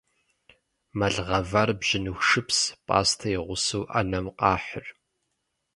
[0.97, 4.85] Мэл гъэвар бжьыныху шыпс, пӀастэ и гъусэу Ӏэнэм къахьыр.